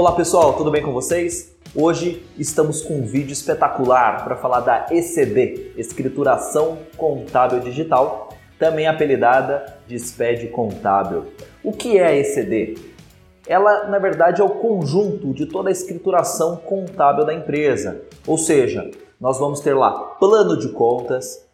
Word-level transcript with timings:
Olá 0.00 0.12
pessoal, 0.12 0.54
tudo 0.54 0.70
bem 0.70 0.82
com 0.82 0.94
vocês? 0.94 1.54
Hoje 1.76 2.24
estamos 2.38 2.80
com 2.80 3.00
um 3.00 3.04
vídeo 3.04 3.34
espetacular 3.34 4.24
para 4.24 4.34
falar 4.34 4.60
da 4.60 4.86
ECD, 4.90 5.74
Escrituração 5.76 6.78
Contábil 6.96 7.60
Digital, 7.60 8.30
também 8.58 8.86
apelidada 8.86 9.76
de 9.86 9.98
SPED 9.98 10.48
Contábil. 10.48 11.26
O 11.62 11.70
que 11.70 11.98
é 11.98 12.06
a 12.06 12.16
ECD? 12.16 12.78
Ela, 13.46 13.88
na 13.88 13.98
verdade, 13.98 14.40
é 14.40 14.44
o 14.44 14.48
conjunto 14.48 15.34
de 15.34 15.44
toda 15.44 15.68
a 15.68 15.72
escrituração 15.72 16.56
contábil 16.56 17.26
da 17.26 17.34
empresa. 17.34 18.00
Ou 18.26 18.38
seja, 18.38 18.90
nós 19.20 19.38
vamos 19.38 19.60
ter 19.60 19.74
lá 19.74 19.92
plano 20.18 20.56
de 20.56 20.70
contas, 20.70 21.46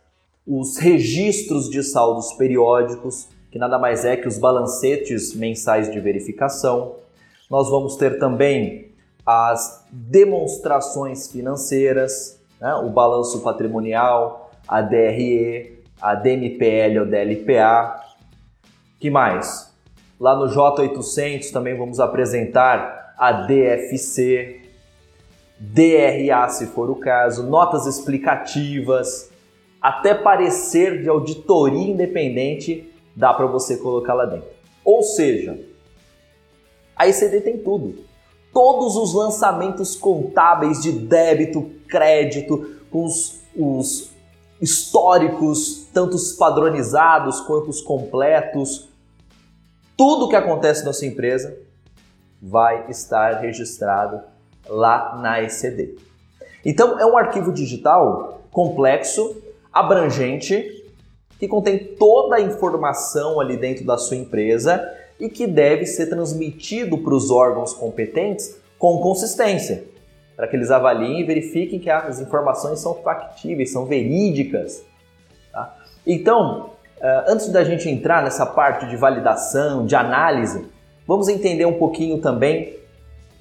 os 0.47 0.77
registros 0.77 1.69
de 1.69 1.83
saldos 1.83 2.33
periódicos, 2.35 3.27
que 3.51 3.59
nada 3.59 3.77
mais 3.77 4.05
é 4.05 4.17
que 4.17 4.29
os 4.29 4.39
balancetes 4.39 5.35
mensais 5.35 5.91
de 5.91 5.99
verificação. 5.99 7.06
Nós 7.51 7.71
vamos 7.71 7.97
ter 7.97 8.19
também 8.19 8.93
as 9.25 9.87
demonstrações 9.91 11.31
financeiras, 11.31 12.41
né? 12.61 12.75
o 12.75 12.91
balanço 12.91 13.41
patrimonial, 13.41 14.51
a 14.67 14.81
DRE, 14.83 15.85
a 16.01 16.15
DMPL 16.15 17.01
ou 17.01 17.07
DLPA. 17.07 18.01
que 18.99 19.11
mais? 19.11 19.73
Lá 20.19 20.35
no 20.35 20.47
J800 20.47 21.51
também 21.53 21.77
vamos 21.77 22.01
apresentar 22.01 23.15
a 23.19 23.33
DFC, 23.33 24.63
DRA 25.59 26.49
se 26.49 26.67
for 26.67 26.91
o 26.91 26.97
caso, 26.97 27.43
notas 27.45 27.87
explicativas, 27.87 29.31
até 29.81 30.15
parecer 30.15 31.03
de 31.03 31.09
auditoria 31.09 31.93
independente 31.93 32.93
dá 33.15 33.33
para 33.33 33.47
você 33.47 33.77
colocar 33.77 34.15
lá 34.15 34.27
dentro. 34.27 34.51
Ou 34.85 35.03
seja, 35.03 35.59
a 36.97 37.07
ECD 37.07 37.43
tem 37.43 37.59
tudo. 37.59 38.05
Todos 38.53 38.97
os 38.97 39.13
lançamentos 39.13 39.95
contábeis 39.95 40.81
de 40.81 40.91
débito, 40.91 41.71
crédito, 41.87 42.77
os, 42.91 43.41
os 43.55 44.11
históricos, 44.61 45.87
tanto 45.93 46.17
os 46.17 46.33
padronizados 46.33 47.41
quanto 47.43 47.69
os 47.69 47.83
completos, 47.83 48.89
tudo 49.97 50.29
que 50.29 50.37
acontece 50.37 50.85
na 50.85 50.93
sua 50.93 51.07
empresa 51.07 51.57
vai 52.41 52.91
estar 52.91 53.41
registrado 53.41 54.21
lá 54.67 55.17
na 55.21 55.43
ECD. 55.43 55.97
Então, 56.65 56.99
é 56.99 57.07
um 57.07 57.17
arquivo 57.17 57.53
digital 57.53 58.43
complexo, 58.51 59.43
abrangente, 59.73 60.85
que 61.39 61.47
contém 61.47 61.95
toda 61.99 62.37
a 62.37 62.41
informação 62.41 63.39
ali 63.39 63.57
dentro 63.57 63.85
da 63.85 63.99
sua 63.99 64.17
empresa 64.17 64.83
e 65.19 65.29
que 65.29 65.47
deve 65.47 65.87
ser 65.87 66.07
transmitido 66.07 66.99
para 66.99 67.15
os 67.15 67.31
órgãos 67.31 67.73
competentes 67.73 68.61
com 68.79 68.99
consistência, 68.99 69.85
para 70.37 70.47
que 70.47 70.55
eles 70.55 70.71
avaliem 70.71 71.21
e 71.21 71.25
verifiquem 71.25 71.79
que 71.79 71.89
as 71.89 72.21
informações 72.21 72.81
são 72.81 72.95
factíveis, 72.95 73.73
são 73.73 73.87
verídicas. 73.87 74.85
Tá? 75.51 75.75
Então, 76.07 76.71
eh, 77.01 77.25
antes 77.27 77.49
da 77.49 77.65
gente 77.65 77.89
entrar 77.89 78.23
nessa 78.23 78.45
parte 78.45 78.87
de 78.87 78.97
validação, 78.97 79.87
de 79.87 79.97
análise, 79.97 80.67
vamos 81.07 81.29
entender 81.29 81.65
um 81.65 81.79
pouquinho 81.79 82.21
também 82.21 82.77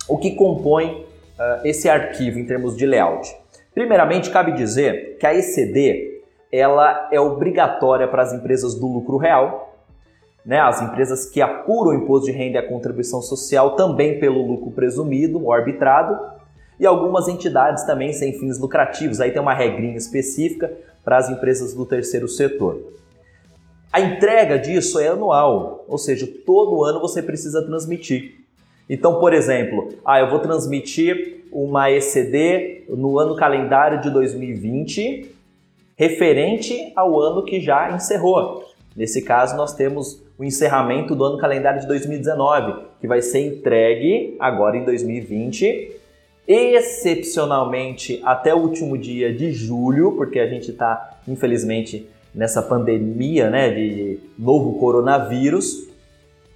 o 0.07 0.17
que 0.17 0.31
compõe 0.35 1.05
uh, 1.39 1.65
esse 1.65 1.89
arquivo 1.89 2.39
em 2.39 2.45
termos 2.45 2.77
de 2.77 2.85
layout. 2.85 3.35
Primeiramente, 3.73 4.29
cabe 4.29 4.51
dizer 4.53 5.17
que 5.19 5.25
a 5.25 5.33
ECD 5.33 6.21
ela 6.51 7.09
é 7.11 7.19
obrigatória 7.19 8.07
para 8.07 8.21
as 8.21 8.33
empresas 8.33 8.75
do 8.75 8.87
lucro 8.87 9.17
real, 9.17 9.74
né? 10.45 10.59
as 10.59 10.81
empresas 10.81 11.25
que 11.25 11.41
apuram 11.41 11.91
o 11.91 11.93
imposto 11.93 12.27
de 12.27 12.31
renda 12.31 12.57
e 12.57 12.59
a 12.59 12.67
contribuição 12.67 13.21
social 13.21 13.75
também 13.75 14.19
pelo 14.19 14.45
lucro 14.45 14.71
presumido 14.71 15.43
ou 15.43 15.51
arbitrado, 15.51 16.17
e 16.79 16.85
algumas 16.85 17.27
entidades 17.27 17.83
também 17.85 18.11
sem 18.11 18.33
fins 18.37 18.59
lucrativos. 18.59 19.21
Aí 19.21 19.31
tem 19.31 19.41
uma 19.41 19.53
regrinha 19.53 19.95
específica 19.95 20.71
para 21.03 21.17
as 21.17 21.29
empresas 21.29 21.73
do 21.73 21.85
terceiro 21.85 22.27
setor. 22.27 22.93
A 23.91 24.01
entrega 24.01 24.59
disso 24.59 24.99
é 24.99 25.07
anual, 25.07 25.85
ou 25.87 25.97
seja, 25.97 26.27
todo 26.45 26.83
ano 26.83 26.99
você 26.99 27.23
precisa 27.23 27.65
transmitir. 27.65 28.45
Então, 28.89 29.19
por 29.19 29.33
exemplo, 29.33 29.87
ah, 30.03 30.19
eu 30.19 30.29
vou 30.29 30.39
transmitir 30.39 31.45
uma 31.51 31.89
ECD 31.89 32.83
no 32.89 33.17
ano 33.17 33.37
calendário 33.37 34.01
de 34.01 34.09
2020, 34.09 35.33
referente 35.95 36.91
ao 36.93 37.19
ano 37.21 37.45
que 37.45 37.61
já 37.61 37.89
encerrou. 37.91 38.74
Nesse 38.95 39.21
caso, 39.21 39.57
nós 39.57 39.73
temos 39.73 40.23
o 40.37 40.43
encerramento 40.43 41.15
do 41.15 41.23
ano 41.25 41.37
calendário 41.37 41.81
de 41.81 41.87
2019, 41.87 42.85
que 43.01 43.07
vai 43.07 43.21
ser 43.21 43.39
entregue 43.39 44.35
agora 44.39 44.77
em 44.77 44.85
2020, 44.85 45.91
excepcionalmente 46.47 48.21
até 48.23 48.53
o 48.53 48.59
último 48.59 48.97
dia 48.97 49.33
de 49.33 49.51
julho, 49.51 50.13
porque 50.13 50.39
a 50.39 50.47
gente 50.47 50.71
está, 50.71 51.19
infelizmente, 51.27 52.07
nessa 52.33 52.61
pandemia 52.61 53.49
né, 53.49 53.69
de 53.69 54.19
novo 54.37 54.79
coronavírus. 54.79 55.87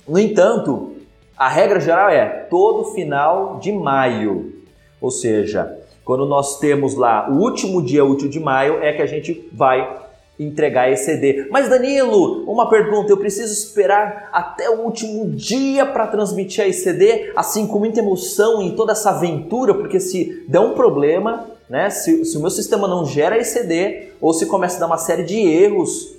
No 0.07 0.19
entanto, 0.19 0.95
a 1.37 1.49
regra 1.49 1.79
geral 1.79 2.09
é 2.09 2.25
todo 2.25 2.93
final 2.93 3.59
de 3.59 3.71
maio, 3.71 4.53
ou 5.01 5.09
seja, 5.11 5.77
quando 6.03 6.25
nós 6.25 6.59
temos 6.59 6.95
lá 6.95 7.29
o 7.29 7.37
último 7.37 7.81
dia 7.81 8.03
útil 8.03 8.27
de 8.27 8.39
maio 8.39 8.81
é 8.81 8.91
que 8.93 9.01
a 9.01 9.05
gente 9.05 9.47
vai 9.53 10.08
entregar 10.39 10.89
esse 10.89 11.05
CD. 11.05 11.47
Mas 11.51 11.67
Danilo, 11.67 12.49
uma 12.49 12.69
pergunta, 12.69 13.11
eu 13.11 13.17
preciso 13.17 13.51
esperar 13.51 14.29
até 14.31 14.69
o 14.69 14.81
último 14.81 15.29
dia 15.29 15.85
para 15.85 16.07
transmitir 16.07 16.63
a 16.63 16.67
ECD, 16.67 17.33
assim 17.35 17.67
com 17.67 17.77
muita 17.77 17.99
emoção 17.99 18.61
em 18.61 18.75
toda 18.75 18.93
essa 18.93 19.09
aventura, 19.09 19.73
porque 19.73 19.99
se 19.99 20.45
der 20.47 20.61
um 20.61 20.73
problema, 20.73 21.45
né, 21.69 21.89
se, 21.89 22.23
se 22.23 22.37
o 22.37 22.39
meu 22.39 22.49
sistema 22.49 22.87
não 22.87 23.05
gera 23.05 23.37
ECD 23.37 24.13
ou 24.21 24.33
se 24.33 24.45
começa 24.45 24.77
a 24.77 24.79
dar 24.79 24.85
uma 24.87 24.97
série 24.97 25.23
de 25.23 25.37
erros, 25.37 26.15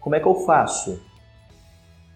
como 0.00 0.16
é 0.16 0.20
que 0.20 0.26
eu 0.26 0.34
faço? 0.34 1.00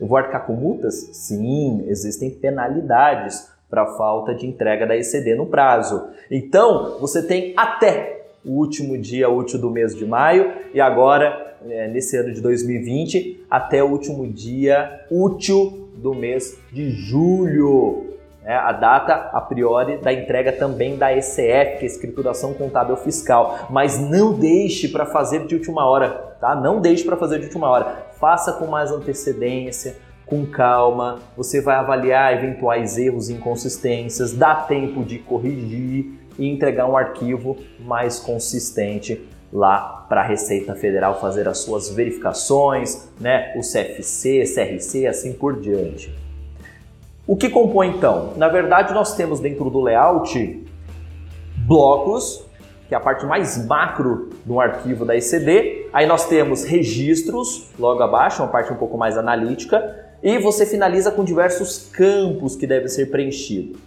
Eu 0.00 0.08
vou 0.08 0.18
arcar 0.18 0.44
com 0.44 0.54
multas? 0.54 1.08
Sim, 1.12 1.84
existem 1.86 2.30
penalidades 2.30 3.48
para 3.70 3.86
falta 3.96 4.34
de 4.34 4.46
entrega 4.46 4.86
da 4.86 4.96
ECD 4.96 5.34
no 5.34 5.46
prazo. 5.46 6.08
Então, 6.30 6.98
você 7.00 7.22
tem 7.22 7.54
até 7.56 8.15
o 8.46 8.52
último 8.52 8.96
dia 8.96 9.28
útil 9.28 9.60
do 9.60 9.70
mês 9.70 9.94
de 9.94 10.06
maio 10.06 10.52
e 10.72 10.80
agora, 10.80 11.56
é, 11.68 11.88
nesse 11.88 12.16
ano 12.16 12.32
de 12.32 12.40
2020, 12.40 13.44
até 13.50 13.82
o 13.82 13.88
último 13.88 14.26
dia 14.26 15.04
útil 15.10 15.90
do 15.96 16.14
mês 16.14 16.58
de 16.72 16.90
julho. 16.90 18.04
É 18.44 18.54
a 18.54 18.70
data 18.70 19.12
a 19.32 19.40
priori 19.40 19.98
da 19.98 20.12
entrega 20.12 20.52
também 20.52 20.96
da 20.96 21.12
ECF, 21.12 21.78
que 21.78 21.82
é 21.82 21.84
Escrituração 21.84 22.54
Contábil 22.54 22.96
Fiscal. 22.96 23.66
Mas 23.70 23.98
não 23.98 24.32
deixe 24.38 24.86
para 24.86 25.04
fazer 25.04 25.46
de 25.46 25.56
última 25.56 25.84
hora, 25.84 26.10
tá? 26.40 26.54
Não 26.54 26.80
deixe 26.80 27.02
para 27.02 27.16
fazer 27.16 27.40
de 27.40 27.46
última 27.46 27.68
hora 27.68 28.06
faça 28.18 28.52
com 28.52 28.66
mais 28.66 28.90
antecedência, 28.90 29.96
com 30.24 30.44
calma, 30.44 31.20
você 31.36 31.60
vai 31.60 31.76
avaliar 31.76 32.32
eventuais 32.34 32.98
erros 32.98 33.28
e 33.28 33.34
inconsistências, 33.34 34.32
dá 34.32 34.54
tempo 34.54 35.04
de 35.04 35.18
corrigir 35.18 36.18
e 36.38 36.48
entregar 36.48 36.86
um 36.86 36.96
arquivo 36.96 37.56
mais 37.78 38.18
consistente 38.18 39.26
lá 39.52 40.04
para 40.08 40.20
a 40.20 40.24
Receita 40.24 40.74
Federal 40.74 41.20
fazer 41.20 41.48
as 41.48 41.58
suas 41.58 41.88
verificações, 41.90 43.08
né, 43.20 43.54
o 43.56 43.60
CFC, 43.60 44.44
CRC, 44.44 45.06
assim 45.06 45.32
por 45.32 45.60
diante. 45.60 46.14
O 47.26 47.36
que 47.36 47.48
compõe 47.48 47.88
então? 47.88 48.34
Na 48.36 48.48
verdade, 48.48 48.92
nós 48.92 49.16
temos 49.16 49.40
dentro 49.40 49.68
do 49.70 49.80
layout 49.80 50.64
blocos 51.66 52.46
que 52.88 52.94
é 52.94 52.96
a 52.96 53.00
parte 53.00 53.26
mais 53.26 53.64
macro 53.66 54.30
do 54.44 54.60
arquivo 54.60 55.04
da 55.04 55.16
ECD. 55.16 55.88
Aí 55.92 56.06
nós 56.06 56.26
temos 56.28 56.64
registros, 56.64 57.70
logo 57.78 58.02
abaixo, 58.02 58.42
uma 58.42 58.48
parte 58.48 58.72
um 58.72 58.76
pouco 58.76 58.96
mais 58.96 59.18
analítica, 59.18 60.04
e 60.22 60.38
você 60.38 60.64
finaliza 60.64 61.10
com 61.10 61.24
diversos 61.24 61.90
campos 61.92 62.54
que 62.54 62.66
devem 62.66 62.88
ser 62.88 63.06
preenchidos. 63.06 63.80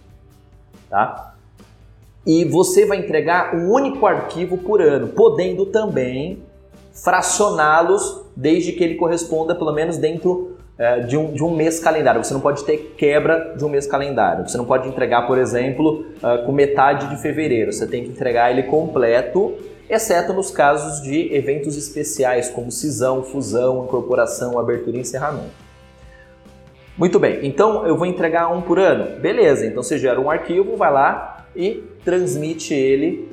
Tá? 0.88 1.29
E 2.26 2.44
você 2.44 2.84
vai 2.84 2.98
entregar 2.98 3.54
um 3.54 3.72
único 3.72 4.06
arquivo 4.06 4.58
por 4.58 4.82
ano, 4.82 5.08
podendo 5.08 5.66
também 5.66 6.42
fracioná-los 6.92 8.24
desde 8.36 8.72
que 8.72 8.84
ele 8.84 8.96
corresponda 8.96 9.54
pelo 9.54 9.72
menos 9.72 9.96
dentro 9.96 10.56
é, 10.80 11.00
de, 11.00 11.16
um, 11.16 11.32
de 11.32 11.44
um 11.44 11.54
mês 11.54 11.78
calendário. 11.78 12.24
Você 12.24 12.32
não 12.32 12.40
pode 12.40 12.64
ter 12.64 12.94
quebra 12.96 13.54
de 13.54 13.62
um 13.62 13.68
mês 13.68 13.86
calendário. 13.86 14.48
Você 14.48 14.56
não 14.56 14.64
pode 14.64 14.88
entregar, 14.88 15.26
por 15.26 15.36
exemplo, 15.36 16.06
uh, 16.22 16.44
com 16.46 16.52
metade 16.52 17.08
de 17.08 17.20
fevereiro. 17.20 17.70
Você 17.70 17.86
tem 17.86 18.02
que 18.02 18.08
entregar 18.08 18.50
ele 18.50 18.62
completo, 18.62 19.56
exceto 19.90 20.32
nos 20.32 20.50
casos 20.50 21.02
de 21.02 21.34
eventos 21.34 21.76
especiais, 21.76 22.48
como 22.48 22.72
cisão, 22.72 23.22
fusão, 23.22 23.84
incorporação, 23.84 24.58
abertura 24.58 24.96
e 24.96 25.00
encerramento. 25.00 25.50
Muito 26.96 27.18
bem, 27.18 27.40
então 27.42 27.86
eu 27.86 27.96
vou 27.96 28.06
entregar 28.06 28.48
um 28.48 28.62
por 28.62 28.78
ano. 28.78 29.20
Beleza, 29.20 29.66
então 29.66 29.82
você 29.82 29.98
gera 29.98 30.20
um 30.20 30.30
arquivo, 30.30 30.76
vai 30.76 30.92
lá 30.92 31.46
e 31.54 31.82
transmite 32.04 32.74
ele 32.74 33.32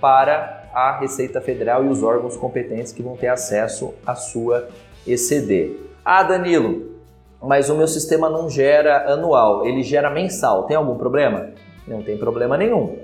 para 0.00 0.68
a 0.74 0.98
Receita 0.98 1.40
Federal 1.40 1.84
e 1.84 1.88
os 1.88 2.02
órgãos 2.02 2.36
competentes 2.36 2.92
que 2.92 3.02
vão 3.02 3.16
ter 3.16 3.28
acesso 3.28 3.94
à 4.06 4.14
sua 4.14 4.68
ECD. 5.06 5.76
Ah, 6.04 6.22
Danilo, 6.22 6.94
mas 7.40 7.70
o 7.70 7.76
meu 7.76 7.86
sistema 7.86 8.28
não 8.28 8.50
gera 8.50 9.12
anual, 9.12 9.66
ele 9.66 9.82
gera 9.82 10.10
mensal. 10.10 10.64
Tem 10.64 10.76
algum 10.76 10.96
problema? 10.96 11.50
Não 11.86 12.02
tem 12.02 12.16
problema 12.18 12.56
nenhum. 12.56 12.98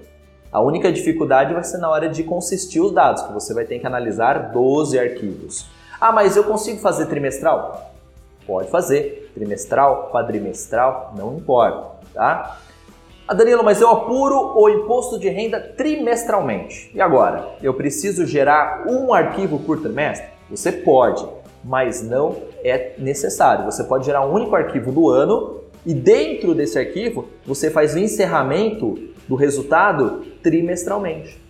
A 0.53 0.61
única 0.61 0.91
dificuldade 0.91 1.55
vai 1.55 1.63
ser 1.63 1.79
na 1.79 1.89
hora 1.89 2.09
de 2.09 2.25
consistir 2.25 2.81
os 2.81 2.93
dados, 2.93 3.23
que 3.23 3.33
você 3.33 3.55
vai 3.55 3.65
ter 3.65 3.79
que 3.79 3.87
analisar 3.87 4.51
12 4.51 4.99
arquivos. 4.99 5.67
Ah, 6.01 6.11
mas 6.11 6.37
eu 6.37 6.45
consigo 6.45 6.81
fazer 6.81 7.07
trimestral? 7.07 7.93
Pode 8.47 8.69
fazer. 8.69 9.31
Trimestral, 9.35 10.11
quadrimestral, 10.11 11.15
não 11.17 11.37
importa, 11.37 12.05
tá? 12.13 12.59
Ah, 13.31 13.35
Danilo, 13.35 13.63
mas 13.63 13.81
eu 13.81 13.89
apuro 13.89 14.59
o 14.59 14.69
imposto 14.69 15.17
de 15.17 15.29
renda 15.29 15.61
trimestralmente. 15.61 16.91
E 16.93 17.01
agora? 17.01 17.51
Eu 17.63 17.73
preciso 17.73 18.27
gerar 18.27 18.85
um 18.89 19.15
arquivo 19.15 19.61
por 19.61 19.81
trimestre? 19.81 20.27
Você 20.51 20.73
pode, 20.73 21.25
mas 21.63 22.03
não 22.03 22.35
é 22.65 22.95
necessário. 22.99 23.67
Você 23.67 23.85
pode 23.85 24.05
gerar 24.05 24.27
um 24.27 24.33
único 24.33 24.57
arquivo 24.57 24.91
do 24.91 25.09
ano 25.09 25.61
e 25.87 25.95
dentro 25.95 26.57
desse 26.57 26.77
arquivo 26.77 27.29
você 27.47 27.71
faz 27.71 27.95
o 27.95 28.01
encerramento 28.01 28.99
do 29.29 29.37
resultado 29.37 30.25
trimestralmente. 30.43 31.41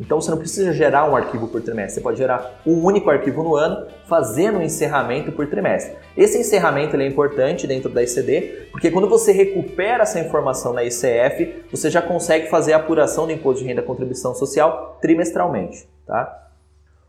Então 0.00 0.20
você 0.20 0.30
não 0.30 0.38
precisa 0.38 0.72
gerar 0.72 1.10
um 1.10 1.16
arquivo 1.16 1.48
por 1.48 1.60
trimestre, 1.60 1.94
você 1.94 2.00
pode 2.00 2.18
gerar 2.18 2.60
um 2.64 2.84
único 2.84 3.10
arquivo 3.10 3.42
no 3.42 3.56
ano, 3.56 3.86
fazendo 4.06 4.58
um 4.58 4.62
encerramento 4.62 5.32
por 5.32 5.48
trimestre. 5.48 5.96
Esse 6.16 6.38
encerramento 6.38 6.96
é 6.96 7.06
importante 7.06 7.66
dentro 7.66 7.90
da 7.90 8.02
ICD, 8.02 8.68
porque 8.70 8.90
quando 8.90 9.08
você 9.08 9.32
recupera 9.32 10.04
essa 10.04 10.20
informação 10.20 10.72
na 10.72 10.84
ICF, 10.84 11.64
você 11.70 11.90
já 11.90 12.00
consegue 12.00 12.48
fazer 12.48 12.72
a 12.72 12.76
apuração 12.76 13.26
do 13.26 13.32
imposto 13.32 13.62
de 13.62 13.68
renda 13.68 13.80
e 13.80 13.84
contribuição 13.84 14.34
social 14.34 14.98
trimestralmente. 15.00 15.88
Tá? 16.06 16.48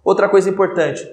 Outra 0.04 0.28
coisa 0.28 0.50
importante, 0.50 1.04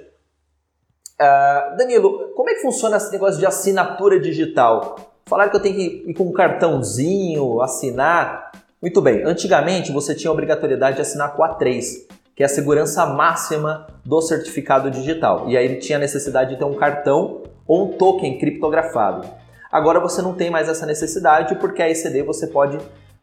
uh, 1.20 1.76
Danilo, 1.76 2.32
como 2.34 2.50
é 2.50 2.54
que 2.54 2.62
funciona 2.62 2.96
esse 2.96 3.12
negócio 3.12 3.38
de 3.38 3.46
assinatura 3.46 4.18
digital? 4.18 4.96
Falaram 5.26 5.50
que 5.50 5.56
eu 5.56 5.62
tenho 5.62 5.74
que 5.74 6.10
ir 6.10 6.14
com 6.14 6.24
um 6.24 6.32
cartãozinho, 6.32 7.60
assinar. 7.60 8.52
Muito 8.80 9.00
bem, 9.00 9.24
antigamente 9.24 9.90
você 9.90 10.14
tinha 10.14 10.30
a 10.30 10.32
obrigatoriedade 10.32 10.96
de 10.96 11.02
assinar 11.02 11.34
com 11.34 11.42
a 11.42 11.58
A3, 11.58 12.06
que 12.34 12.42
é 12.42 12.46
a 12.46 12.48
segurança 12.48 13.06
máxima 13.06 13.86
do 14.04 14.20
certificado 14.20 14.90
digital. 14.90 15.48
E 15.48 15.56
aí 15.56 15.64
ele 15.64 15.76
tinha 15.76 15.96
a 15.96 16.00
necessidade 16.00 16.50
de 16.50 16.58
ter 16.58 16.64
um 16.64 16.74
cartão 16.74 17.42
ou 17.66 17.86
um 17.86 17.96
token 17.96 18.38
criptografado. 18.38 19.26
Agora 19.72 19.98
você 19.98 20.20
não 20.20 20.34
tem 20.34 20.50
mais 20.50 20.68
essa 20.68 20.84
necessidade 20.84 21.54
porque 21.56 21.82
a 21.82 21.88
ECD 21.88 22.22
você 22.22 22.46
pode 22.46 22.78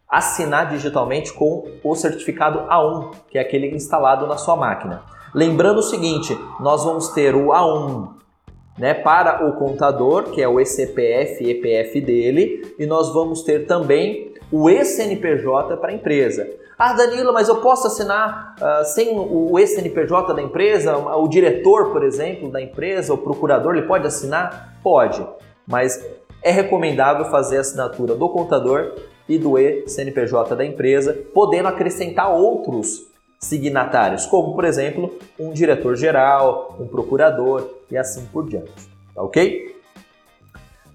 assinar 0.09 0.69
digitalmente 0.69 1.31
com 1.31 1.67
o 1.83 1.95
certificado 1.95 2.59
A1, 2.67 3.11
que 3.29 3.37
é 3.37 3.41
aquele 3.41 3.67
instalado 3.75 4.25
na 4.25 4.37
sua 4.37 4.55
máquina. 4.55 5.03
Lembrando 5.35 5.79
o 5.79 5.83
seguinte, 5.83 6.37
nós 6.59 6.83
vamos 6.83 7.09
ter 7.09 7.35
o 7.35 7.49
A1 7.49 8.09
né, 8.77 8.93
para 8.93 9.47
o 9.47 9.53
contador, 9.53 10.31
que 10.31 10.41
é 10.41 10.47
o 10.47 10.59
ECPF, 10.59 11.43
EPF 11.43 12.01
dele, 12.01 12.75
e 12.79 12.85
nós 12.85 13.13
vamos 13.13 13.43
ter 13.43 13.67
também 13.67 14.32
o 14.53 14.69
eCNPJ 14.69 15.77
para 15.77 15.89
a 15.89 15.93
empresa. 15.93 16.47
Ah, 16.77 16.93
Danilo, 16.93 17.33
mas 17.33 17.49
eu 17.49 17.55
posso 17.55 17.87
assinar 17.87 18.55
uh, 18.61 18.85
sem 18.85 19.17
o 19.17 19.57
eCNPJ 19.57 20.31
da 20.31 20.43
empresa? 20.43 20.95
O 20.95 21.27
diretor, 21.27 21.91
por 21.91 22.03
exemplo, 22.03 22.51
da 22.51 22.61
empresa, 22.61 23.15
o 23.15 23.17
procurador, 23.17 23.75
ele 23.75 23.87
pode 23.87 24.05
assinar? 24.05 24.77
Pode, 24.83 25.25
mas 25.67 26.05
é 26.43 26.51
recomendável 26.51 27.25
fazer 27.25 27.57
a 27.57 27.61
assinatura 27.61 28.13
do 28.13 28.29
contador 28.29 28.93
e 29.27 29.39
do 29.39 29.57
eCNPJ 29.57 30.55
da 30.55 30.63
empresa, 30.63 31.17
podendo 31.33 31.69
acrescentar 31.69 32.31
outros 32.31 33.07
signatários, 33.39 34.27
como 34.27 34.53
por 34.53 34.65
exemplo 34.65 35.17
um 35.39 35.51
diretor 35.51 35.95
geral, 35.95 36.77
um 36.79 36.87
procurador 36.87 37.69
e 37.89 37.97
assim 37.97 38.25
por 38.31 38.47
diante. 38.47 38.87
Tá 39.15 39.23
ok? 39.23 39.72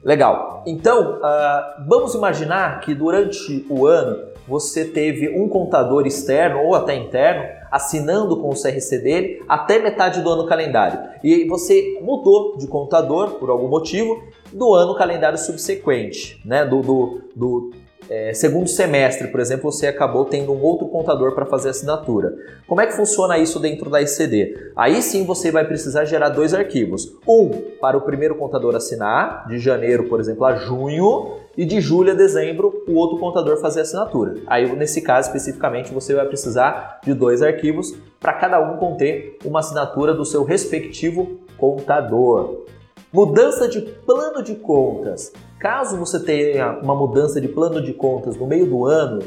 Legal. 0.03 0.63
Então, 0.67 1.19
uh, 1.19 1.85
vamos 1.89 2.15
imaginar 2.15 2.81
que 2.81 2.95
durante 2.95 3.67
o 3.69 3.87
ano 3.87 4.29
você 4.47 4.85
teve 4.85 5.29
um 5.29 5.49
contador 5.49 6.07
externo 6.07 6.63
ou 6.63 6.75
até 6.75 6.95
interno 6.95 7.59
assinando 7.71 8.37
com 8.41 8.49
o 8.49 8.55
CRC 8.55 8.99
dele 8.99 9.43
até 9.47 9.79
metade 9.79 10.23
do 10.23 10.31
ano 10.31 10.47
calendário. 10.47 11.01
E 11.23 11.47
você 11.47 11.99
mudou 12.01 12.57
de 12.57 12.67
contador 12.67 13.33
por 13.33 13.51
algum 13.51 13.69
motivo 13.69 14.23
do 14.53 14.75
ano 14.75 14.95
calendário 14.95 15.37
subsequente, 15.37 16.41
né? 16.45 16.65
Do, 16.65 16.81
do, 16.81 17.21
do 17.37 17.71
é, 18.11 18.33
segundo 18.33 18.69
semestre, 18.69 19.29
por 19.29 19.41
exemplo, 19.41 19.71
você 19.71 19.87
acabou 19.87 20.25
tendo 20.25 20.53
um 20.53 20.63
outro 20.63 20.89
contador 20.89 21.35
para 21.35 21.47
fazer 21.47 21.71
assinatura. 21.71 22.35
Como 22.67 22.81
é 22.81 22.87
que 22.87 22.95
funciona 22.95 23.39
isso 23.39 23.61
dentro 23.61 23.91
da 23.91 24.01
ICD? 24.01 24.73
Aí 24.75 25.03
sim 25.03 25.25
você 25.25 25.51
vai 25.51 25.67
precisar 25.67 26.05
gerar 26.05 26.31
dois 26.31 26.55
arquivos. 26.55 27.17
Um 27.27 27.51
para 27.81 27.97
o 27.97 28.01
primeiro 28.01 28.35
contador 28.35 28.75
assinar, 28.75 29.47
de 29.49 29.59
janeiro, 29.59 30.09
por 30.09 30.21
exemplo, 30.21 30.45
a 30.45 30.55
junho, 30.55 31.37
e 31.59 31.65
de 31.65 31.81
julho 31.81 32.13
a 32.13 32.15
dezembro 32.15 32.85
o 32.87 32.95
outro 32.95 33.19
contador 33.19 33.61
fazer 33.61 33.81
assinatura. 33.81 34.37
Aí, 34.47 34.71
nesse 34.77 35.03
caso 35.03 35.27
especificamente, 35.27 35.93
você 35.93 36.15
vai 36.15 36.25
precisar 36.25 37.01
de 37.03 37.13
dois 37.13 37.43
arquivos 37.43 37.97
para 38.21 38.33
cada 38.35 38.61
um 38.61 38.77
conter 38.77 39.37
uma 39.45 39.59
assinatura 39.59 40.15
do 40.15 40.25
seu 40.25 40.45
respectivo 40.45 41.41
contador. 41.57 42.65
Mudança 43.11 43.67
de 43.67 43.81
plano 43.81 44.43
de 44.43 44.55
contas. 44.55 45.33
Caso 45.59 45.97
você 45.97 46.21
tenha 46.21 46.79
uma 46.83 46.95
mudança 46.95 47.41
de 47.41 47.49
plano 47.49 47.81
de 47.83 47.95
contas 47.95 48.37
no 48.37 48.47
meio 48.47 48.67
do 48.67 48.85
ano 48.85 49.23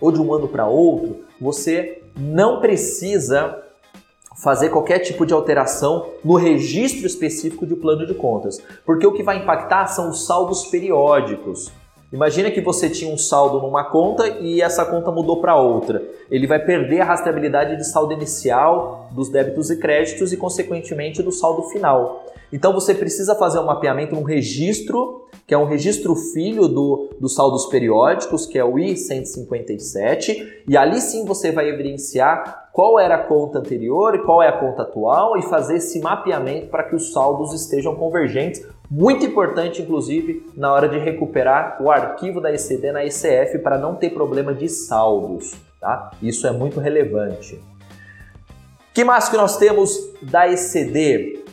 ou 0.00 0.10
de 0.10 0.20
um 0.20 0.32
ano 0.32 0.48
para 0.48 0.66
outro, 0.66 1.24
você 1.38 2.02
não 2.18 2.60
precisa 2.60 3.62
fazer 4.42 4.70
qualquer 4.70 5.00
tipo 5.00 5.26
de 5.26 5.34
alteração 5.34 6.06
no 6.24 6.34
registro 6.34 7.06
específico 7.06 7.66
de 7.66 7.76
plano 7.76 8.06
de 8.06 8.14
contas, 8.14 8.58
porque 8.84 9.06
o 9.06 9.12
que 9.12 9.22
vai 9.22 9.38
impactar 9.38 9.86
são 9.86 10.08
os 10.08 10.26
saldos 10.26 10.66
periódicos. 10.66 11.70
Imagina 12.12 12.50
que 12.50 12.60
você 12.60 12.88
tinha 12.88 13.12
um 13.12 13.18
saldo 13.18 13.60
numa 13.60 13.84
conta 13.84 14.28
e 14.40 14.62
essa 14.62 14.84
conta 14.84 15.10
mudou 15.10 15.40
para 15.40 15.56
outra. 15.60 16.02
Ele 16.30 16.46
vai 16.46 16.64
perder 16.64 17.00
a 17.00 17.04
rastreabilidade 17.04 17.76
de 17.76 17.84
saldo 17.84 18.12
inicial, 18.12 19.08
dos 19.10 19.28
débitos 19.28 19.70
e 19.70 19.76
créditos 19.78 20.32
e, 20.32 20.36
consequentemente, 20.36 21.22
do 21.22 21.32
saldo 21.32 21.62
final. 21.64 22.24
Então 22.52 22.72
você 22.72 22.94
precisa 22.94 23.34
fazer 23.34 23.58
um 23.58 23.64
mapeamento 23.64 24.14
num 24.14 24.22
registro, 24.22 25.26
que 25.46 25.54
é 25.54 25.58
um 25.58 25.66
registro 25.66 26.14
filho 26.14 26.68
do, 26.68 27.10
dos 27.20 27.34
saldos 27.34 27.66
periódicos, 27.66 28.46
que 28.46 28.58
é 28.58 28.64
o 28.64 28.78
I-157, 28.78 30.62
e 30.68 30.76
ali 30.76 31.00
sim 31.00 31.24
você 31.24 31.50
vai 31.50 31.68
evidenciar 31.68 32.70
qual 32.72 33.00
era 33.00 33.16
a 33.16 33.24
conta 33.24 33.58
anterior 33.58 34.14
e 34.14 34.22
qual 34.22 34.42
é 34.42 34.48
a 34.48 34.58
conta 34.58 34.82
atual 34.82 35.36
e 35.38 35.42
fazer 35.42 35.76
esse 35.76 35.98
mapeamento 35.98 36.68
para 36.68 36.84
que 36.84 36.94
os 36.94 37.12
saldos 37.12 37.52
estejam 37.52 37.96
convergentes. 37.96 38.64
Muito 38.90 39.26
importante, 39.26 39.82
inclusive, 39.82 40.48
na 40.56 40.72
hora 40.72 40.88
de 40.88 40.98
recuperar 40.98 41.82
o 41.82 41.90
arquivo 41.90 42.40
da 42.40 42.52
ECD 42.52 42.92
na 42.92 43.04
ICF 43.04 43.58
para 43.58 43.76
não 43.76 43.96
ter 43.96 44.10
problema 44.10 44.54
de 44.54 44.68
saldos. 44.68 45.54
Tá? 45.80 46.10
Isso 46.22 46.46
é 46.46 46.52
muito 46.52 46.80
relevante. 46.80 47.60
que 48.94 49.04
mais 49.04 49.28
que 49.28 49.36
nós 49.36 49.56
temos 49.56 49.98
da 50.22 50.48
ECD? 50.48 51.44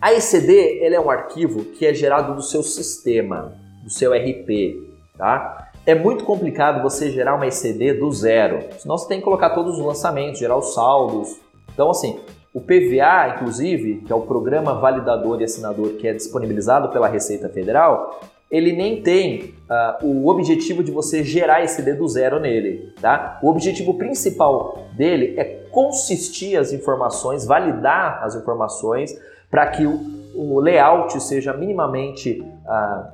A 0.00 0.12
ECD 0.14 0.52
ele 0.82 0.94
é 0.94 1.00
um 1.00 1.10
arquivo 1.10 1.64
que 1.64 1.84
é 1.84 1.92
gerado 1.92 2.34
do 2.34 2.42
seu 2.42 2.62
sistema, 2.62 3.52
do 3.82 3.90
seu 3.90 4.12
RP, 4.12 4.88
tá? 5.16 5.70
É 5.84 5.94
muito 5.94 6.24
complicado 6.24 6.82
você 6.82 7.10
gerar 7.10 7.34
uma 7.34 7.46
ECD 7.46 7.94
do 7.94 8.10
zero, 8.12 8.66
senão 8.78 8.96
você 8.96 9.08
tem 9.08 9.18
que 9.18 9.24
colocar 9.24 9.50
todos 9.50 9.78
os 9.78 9.84
lançamentos, 9.84 10.38
gerar 10.38 10.56
os 10.56 10.72
saldos. 10.72 11.38
Então, 11.72 11.90
assim, 11.90 12.20
o 12.52 12.60
PVA, 12.60 13.34
inclusive, 13.36 14.02
que 14.06 14.12
é 14.12 14.14
o 14.14 14.22
Programa 14.22 14.74
Validador 14.74 15.40
e 15.40 15.44
Assinador 15.44 15.90
que 15.90 16.08
é 16.08 16.12
disponibilizado 16.12 16.88
pela 16.88 17.08
Receita 17.08 17.48
Federal, 17.48 18.20
ele 18.50 18.72
nem 18.72 19.00
tem 19.00 19.54
uh, 20.02 20.04
o 20.04 20.28
objetivo 20.28 20.82
de 20.82 20.90
você 20.90 21.22
gerar 21.22 21.62
ECD 21.62 21.94
do 21.94 22.08
zero 22.08 22.40
nele, 22.40 22.92
tá? 23.00 23.38
O 23.42 23.48
objetivo 23.48 23.94
principal 23.94 24.86
dele 24.96 25.34
é 25.38 25.44
consistir 25.70 26.56
as 26.56 26.72
informações, 26.72 27.46
validar 27.46 28.24
as 28.24 28.34
informações 28.34 29.16
para 29.48 29.68
que 29.68 29.86
o, 29.86 30.00
o, 30.34 30.58
layout 30.58 31.20
seja 31.22 31.52
minimamente 31.52 32.44
ah, 32.66 33.12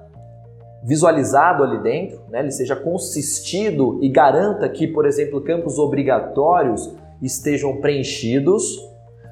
visualizado 0.82 1.62
ali 1.62 1.82
dentro, 1.82 2.20
né? 2.30 2.40
ele 2.40 2.50
seja 2.50 2.76
consistido 2.76 3.98
e 4.02 4.08
garanta 4.08 4.68
que, 4.68 4.86
por 4.86 5.04
exemplo, 5.06 5.40
campos 5.42 5.78
obrigatórios 5.78 6.94
estejam 7.20 7.80
preenchidos. 7.80 8.64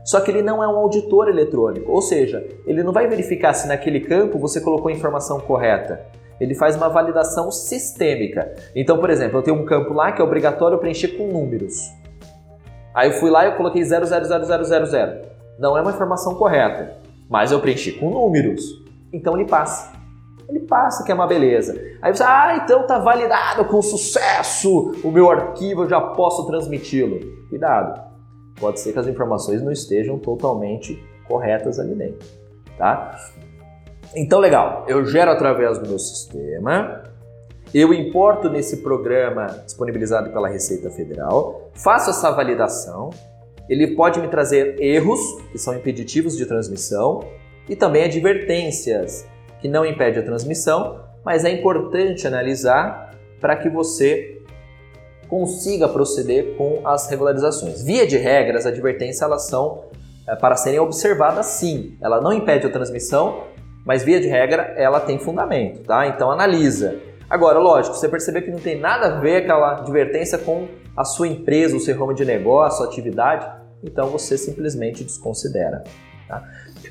Só 0.04 0.20
que 0.20 0.30
ele 0.30 0.42
não 0.42 0.62
é 0.62 0.68
um 0.68 0.76
auditor 0.76 1.28
eletrônico, 1.28 1.90
ou 1.90 2.02
seja, 2.02 2.46
ele 2.66 2.82
não 2.82 2.92
vai 2.92 3.06
verificar 3.06 3.54
se 3.54 3.66
naquele 3.66 4.00
campo 4.00 4.38
você 4.38 4.60
colocou 4.60 4.88
a 4.88 4.92
informação 4.92 5.40
correta. 5.40 6.04
Ele 6.38 6.54
faz 6.54 6.76
uma 6.76 6.88
validação 6.88 7.50
sistêmica. 7.50 8.54
Então, 8.76 8.98
por 8.98 9.08
exemplo, 9.08 9.38
eu 9.38 9.42
tenho 9.42 9.56
um 9.56 9.64
campo 9.64 9.94
lá 9.94 10.12
que 10.12 10.20
é 10.20 10.24
obrigatório 10.24 10.78
preencher 10.78 11.16
com 11.16 11.28
números. 11.28 11.90
Aí 12.94 13.08
eu 13.08 13.14
fui 13.14 13.30
lá 13.30 13.44
e 13.44 13.48
eu 13.48 13.56
coloquei 13.56 13.82
000000. 13.82 15.22
Não 15.58 15.78
é 15.78 15.80
uma 15.80 15.90
informação 15.90 16.34
correta, 16.34 16.98
mas 17.28 17.50
eu 17.50 17.60
preenchi 17.60 17.92
com 17.92 18.10
números. 18.10 18.62
Então 19.12 19.34
ele 19.34 19.48
passa. 19.48 19.92
Ele 20.48 20.60
passa, 20.60 21.02
que 21.02 21.10
é 21.10 21.14
uma 21.14 21.26
beleza. 21.26 21.80
Aí 22.02 22.14
você, 22.14 22.22
ah, 22.22 22.60
então 22.62 22.86
tá 22.86 22.98
validado 22.98 23.64
com 23.64 23.80
sucesso 23.80 24.92
o 25.02 25.10
meu 25.10 25.30
arquivo, 25.30 25.84
eu 25.84 25.88
já 25.88 26.00
posso 26.00 26.46
transmiti-lo. 26.46 27.20
Cuidado, 27.48 28.03
pode 28.64 28.80
ser 28.80 28.94
que 28.94 28.98
as 28.98 29.06
informações 29.06 29.60
não 29.60 29.70
estejam 29.70 30.18
totalmente 30.18 30.98
corretas 31.28 31.78
ali 31.78 31.94
dentro, 31.94 32.26
tá? 32.78 33.14
Então, 34.16 34.40
legal, 34.40 34.86
eu 34.88 35.04
gero 35.04 35.30
através 35.30 35.78
do 35.78 35.86
meu 35.86 35.98
sistema, 35.98 37.02
eu 37.74 37.92
importo 37.92 38.48
nesse 38.48 38.78
programa 38.78 39.48
disponibilizado 39.66 40.30
pela 40.30 40.48
Receita 40.48 40.90
Federal, 40.90 41.68
faço 41.74 42.08
essa 42.08 42.30
validação, 42.30 43.10
ele 43.68 43.94
pode 43.94 44.18
me 44.18 44.28
trazer 44.28 44.80
erros, 44.80 45.20
que 45.52 45.58
são 45.58 45.74
impeditivos 45.74 46.34
de 46.34 46.46
transmissão, 46.46 47.22
e 47.68 47.76
também 47.76 48.04
advertências, 48.04 49.26
que 49.60 49.68
não 49.68 49.84
impede 49.84 50.20
a 50.20 50.22
transmissão, 50.22 51.02
mas 51.22 51.44
é 51.44 51.50
importante 51.50 52.26
analisar 52.26 53.10
para 53.42 53.56
que 53.56 53.68
você 53.68 54.33
consiga 55.28 55.88
proceder 55.88 56.56
com 56.56 56.80
as 56.84 57.08
regularizações. 57.08 57.82
Via 57.82 58.06
de 58.06 58.16
regra, 58.16 58.58
as 58.58 58.66
advertências 58.66 59.22
elas 59.22 59.46
são 59.46 59.84
é, 60.26 60.34
para 60.36 60.56
serem 60.56 60.80
observadas 60.80 61.46
sim. 61.46 61.96
Ela 62.00 62.20
não 62.20 62.32
impede 62.32 62.66
a 62.66 62.70
transmissão, 62.70 63.44
mas 63.84 64.02
via 64.02 64.20
de 64.20 64.28
regra 64.28 64.74
ela 64.76 65.00
tem 65.00 65.18
fundamento, 65.18 65.80
tá? 65.84 66.06
Então 66.06 66.30
analisa. 66.30 66.96
Agora, 67.28 67.58
lógico, 67.58 67.96
você 67.96 68.08
perceber 68.08 68.42
que 68.42 68.50
não 68.50 68.58
tem 68.58 68.78
nada 68.78 69.06
a 69.06 69.20
ver 69.20 69.36
aquela 69.36 69.78
advertência 69.78 70.38
com 70.38 70.68
a 70.96 71.04
sua 71.04 71.26
empresa, 71.26 71.76
o 71.76 71.80
seu 71.80 71.98
ramo 71.98 72.14
de 72.14 72.24
negócio, 72.24 72.84
a 72.84 72.88
atividade, 72.88 73.46
então 73.82 74.08
você 74.08 74.38
simplesmente 74.38 75.02
desconsidera. 75.02 75.82
Tá? 76.28 76.42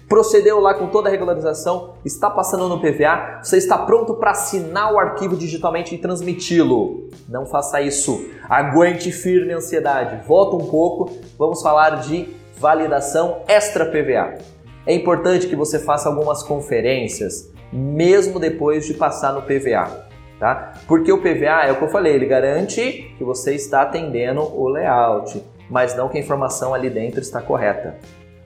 Procedeu 0.07 0.59
lá 0.59 0.73
com 0.73 0.87
toda 0.87 1.07
a 1.07 1.11
regularização, 1.11 1.93
está 2.03 2.29
passando 2.29 2.67
no 2.67 2.79
PVA, 2.79 3.39
você 3.41 3.57
está 3.57 3.77
pronto 3.77 4.15
para 4.15 4.31
assinar 4.31 4.93
o 4.93 4.99
arquivo 4.99 5.35
digitalmente 5.35 5.95
e 5.95 5.97
transmiti-lo. 5.97 7.09
Não 7.27 7.45
faça 7.45 7.81
isso. 7.81 8.25
Aguente 8.49 9.11
firme 9.11 9.53
a 9.53 9.57
ansiedade. 9.57 10.27
Volta 10.27 10.55
um 10.57 10.67
pouco, 10.67 11.09
vamos 11.37 11.61
falar 11.61 12.01
de 12.01 12.29
validação 12.57 13.41
extra 13.47 13.85
PVA. 13.85 14.37
É 14.85 14.93
importante 14.93 15.47
que 15.47 15.55
você 15.55 15.79
faça 15.79 16.09
algumas 16.09 16.43
conferências, 16.43 17.51
mesmo 17.71 18.39
depois 18.39 18.85
de 18.85 18.93
passar 18.93 19.33
no 19.33 19.41
PVA. 19.41 20.05
Tá? 20.39 20.73
Porque 20.87 21.11
o 21.11 21.21
PVA 21.21 21.65
é 21.65 21.71
o 21.71 21.77
que 21.77 21.83
eu 21.83 21.89
falei, 21.89 22.13
ele 22.13 22.25
garante 22.25 23.15
que 23.17 23.23
você 23.23 23.55
está 23.55 23.83
atendendo 23.83 24.41
o 24.41 24.67
layout, 24.67 25.41
mas 25.69 25.95
não 25.95 26.09
que 26.09 26.17
a 26.17 26.21
informação 26.21 26.73
ali 26.73 26.89
dentro 26.89 27.21
está 27.21 27.41
correta 27.41 27.97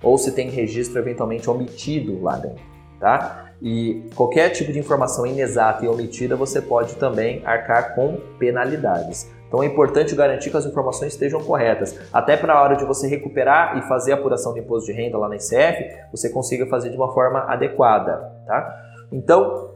ou 0.01 0.17
se 0.17 0.31
tem 0.31 0.49
registro 0.49 0.99
eventualmente 0.99 1.49
omitido 1.49 2.21
lá 2.21 2.37
dentro, 2.37 2.63
tá? 2.99 3.51
E 3.61 4.03
qualquer 4.15 4.49
tipo 4.49 4.71
de 4.71 4.79
informação 4.79 5.25
inexata 5.25 5.83
e 5.83 5.87
omitida 5.87 6.35
você 6.35 6.61
pode 6.61 6.95
também 6.95 7.41
arcar 7.45 7.95
com 7.95 8.17
penalidades. 8.37 9.31
Então 9.47 9.63
é 9.63 9.65
importante 9.65 10.13
garantir 10.13 10.51
que 10.51 10.57
as 10.57 10.65
informações 10.65 11.13
estejam 11.13 11.41
corretas, 11.41 11.97
até 12.11 12.35
para 12.35 12.53
a 12.53 12.61
hora 12.61 12.75
de 12.75 12.85
você 12.85 13.07
recuperar 13.07 13.77
e 13.77 13.81
fazer 13.83 14.11
a 14.11 14.15
apuração 14.15 14.53
do 14.53 14.59
imposto 14.59 14.91
de 14.91 14.97
renda 14.97 15.17
lá 15.17 15.29
na 15.29 15.35
ICF, 15.35 15.95
você 16.11 16.29
consiga 16.29 16.67
fazer 16.67 16.89
de 16.89 16.97
uma 16.97 17.13
forma 17.13 17.39
adequada, 17.39 18.31
tá? 18.45 18.83
Então 19.11 19.71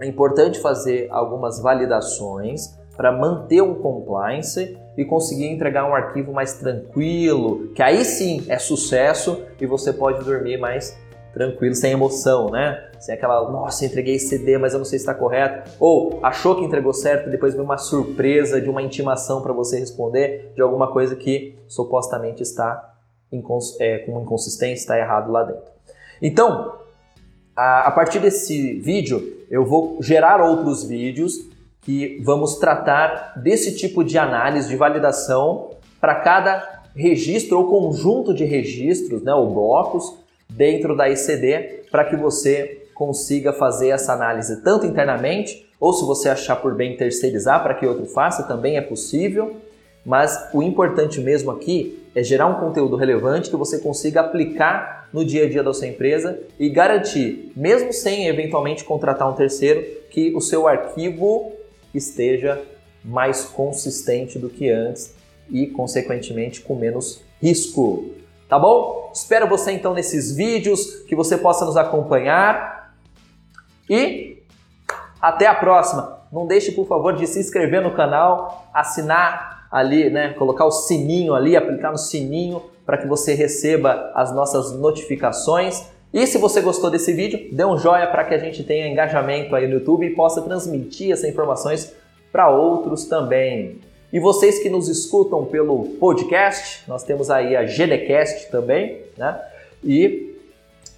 é 0.00 0.06
importante 0.06 0.58
fazer 0.60 1.08
algumas 1.10 1.60
validações 1.60 2.79
para 3.00 3.10
manter 3.10 3.62
um 3.62 3.76
compliance 3.76 4.76
e 4.94 5.06
conseguir 5.06 5.46
entregar 5.46 5.88
um 5.88 5.94
arquivo 5.94 6.34
mais 6.34 6.58
tranquilo, 6.58 7.68
que 7.68 7.82
aí 7.82 8.04
sim 8.04 8.44
é 8.46 8.58
sucesso 8.58 9.42
e 9.58 9.64
você 9.64 9.90
pode 9.90 10.22
dormir 10.22 10.58
mais 10.58 10.94
tranquilo, 11.32 11.74
sem 11.74 11.92
emoção, 11.92 12.50
né? 12.50 12.90
Sem 12.98 13.14
aquela, 13.14 13.50
nossa, 13.50 13.86
entreguei 13.86 14.18
CD, 14.18 14.58
mas 14.58 14.74
eu 14.74 14.80
não 14.80 14.84
sei 14.84 14.98
se 14.98 15.04
está 15.04 15.14
correto. 15.14 15.70
Ou 15.80 16.20
achou 16.22 16.56
que 16.56 16.62
entregou 16.62 16.92
certo 16.92 17.30
depois 17.30 17.54
veio 17.54 17.64
uma 17.64 17.78
surpresa 17.78 18.60
de 18.60 18.68
uma 18.68 18.82
intimação 18.82 19.40
para 19.40 19.54
você 19.54 19.78
responder 19.78 20.52
de 20.54 20.60
alguma 20.60 20.92
coisa 20.92 21.16
que 21.16 21.58
supostamente 21.66 22.42
está 22.42 22.96
é, 23.78 24.00
com 24.00 24.20
inconsistência, 24.20 24.82
está 24.82 24.98
errado 24.98 25.32
lá 25.32 25.44
dentro. 25.44 25.72
Então, 26.20 26.74
a, 27.56 27.88
a 27.88 27.90
partir 27.92 28.18
desse 28.18 28.78
vídeo, 28.78 29.46
eu 29.50 29.64
vou 29.64 29.96
gerar 30.02 30.42
outros 30.42 30.84
vídeos 30.84 31.48
que 31.82 32.20
vamos 32.22 32.56
tratar 32.56 33.34
desse 33.36 33.76
tipo 33.76 34.04
de 34.04 34.18
análise 34.18 34.68
de 34.68 34.76
validação 34.76 35.70
para 36.00 36.16
cada 36.16 36.82
registro 36.94 37.58
ou 37.58 37.68
conjunto 37.68 38.34
de 38.34 38.44
registros, 38.44 39.22
né, 39.22 39.32
ou 39.32 39.52
blocos 39.52 40.16
dentro 40.48 40.96
da 40.96 41.08
ECD, 41.08 41.84
para 41.90 42.04
que 42.04 42.16
você 42.16 42.86
consiga 42.94 43.52
fazer 43.52 43.88
essa 43.88 44.12
análise 44.12 44.62
tanto 44.62 44.86
internamente, 44.86 45.66
ou 45.78 45.92
se 45.92 46.04
você 46.04 46.28
achar 46.28 46.56
por 46.56 46.74
bem 46.74 46.96
terceirizar 46.96 47.62
para 47.62 47.74
que 47.74 47.86
outro 47.86 48.04
faça, 48.04 48.42
também 48.42 48.76
é 48.76 48.82
possível. 48.82 49.56
Mas 50.04 50.50
o 50.52 50.62
importante 50.62 51.20
mesmo 51.20 51.50
aqui 51.50 52.02
é 52.14 52.22
gerar 52.22 52.46
um 52.46 52.60
conteúdo 52.60 52.96
relevante 52.96 53.50
que 53.50 53.56
você 53.56 53.78
consiga 53.78 54.20
aplicar 54.20 55.08
no 55.12 55.24
dia 55.24 55.44
a 55.44 55.48
dia 55.48 55.62
da 55.62 55.72
sua 55.72 55.86
empresa 55.86 56.38
e 56.58 56.68
garantir, 56.68 57.52
mesmo 57.56 57.92
sem 57.92 58.26
eventualmente 58.26 58.84
contratar 58.84 59.30
um 59.30 59.34
terceiro, 59.34 59.82
que 60.10 60.34
o 60.34 60.40
seu 60.40 60.68
arquivo 60.68 61.52
esteja 61.94 62.62
mais 63.04 63.44
consistente 63.44 64.38
do 64.38 64.48
que 64.48 64.70
antes 64.70 65.14
e, 65.48 65.66
consequentemente, 65.66 66.60
com 66.60 66.74
menos 66.74 67.22
risco. 67.40 68.10
Tá 68.48 68.58
bom? 68.58 69.10
Espero 69.14 69.48
você 69.48 69.72
então 69.72 69.94
nesses 69.94 70.34
vídeos, 70.34 71.02
que 71.06 71.14
você 71.14 71.36
possa 71.36 71.64
nos 71.64 71.76
acompanhar 71.76 72.94
e 73.88 74.42
até 75.20 75.46
a 75.46 75.54
próxima. 75.54 76.20
Não 76.32 76.46
deixe, 76.46 76.72
por 76.72 76.86
favor, 76.86 77.14
de 77.14 77.26
se 77.26 77.40
inscrever 77.40 77.82
no 77.82 77.94
canal, 77.94 78.68
assinar 78.72 79.68
ali, 79.70 80.10
né, 80.10 80.32
colocar 80.34 80.64
o 80.64 80.70
sininho 80.70 81.34
ali, 81.34 81.56
aplicar 81.56 81.90
no 81.90 81.98
sininho 81.98 82.62
para 82.84 82.98
que 82.98 83.06
você 83.06 83.34
receba 83.34 84.10
as 84.14 84.34
nossas 84.34 84.72
notificações 84.72 85.86
e 86.12 86.26
se 86.26 86.38
você 86.38 86.60
gostou 86.60 86.90
desse 86.90 87.12
vídeo, 87.12 87.48
dê 87.52 87.64
um 87.64 87.78
joinha 87.78 88.06
para 88.08 88.24
que 88.24 88.34
a 88.34 88.38
gente 88.38 88.64
tenha 88.64 88.88
engajamento 88.88 89.54
aí 89.54 89.66
no 89.66 89.74
YouTube 89.74 90.06
e 90.06 90.10
possa 90.10 90.42
transmitir 90.42 91.12
essas 91.12 91.28
informações 91.28 91.94
para 92.32 92.50
outros 92.50 93.04
também. 93.04 93.78
E 94.12 94.18
vocês 94.18 94.58
que 94.58 94.68
nos 94.68 94.88
escutam 94.88 95.44
pelo 95.44 95.84
podcast, 96.00 96.82
nós 96.88 97.04
temos 97.04 97.30
aí 97.30 97.54
a 97.54 97.62
GDcast 97.62 98.50
também, 98.50 99.02
né? 99.16 99.40
E, 99.84 100.36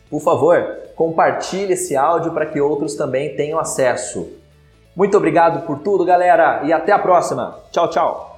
por 0.08 0.20
favor, 0.20 0.78
compartilhe 0.96 1.74
esse 1.74 1.94
áudio 1.94 2.32
para 2.32 2.46
que 2.46 2.58
outros 2.58 2.94
também 2.94 3.36
tenham 3.36 3.58
acesso. 3.58 4.32
Muito 4.96 5.16
obrigado 5.16 5.66
por 5.66 5.80
tudo, 5.80 6.06
galera, 6.06 6.62
e 6.64 6.72
até 6.72 6.90
a 6.92 6.98
próxima. 6.98 7.58
Tchau, 7.70 7.90
tchau. 7.90 8.31